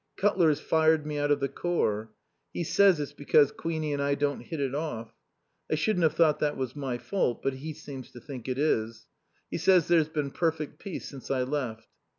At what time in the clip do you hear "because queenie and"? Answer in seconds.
3.13-4.01